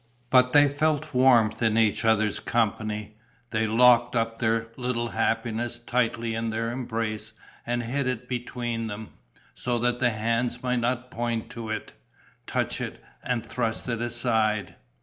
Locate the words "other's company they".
2.03-3.67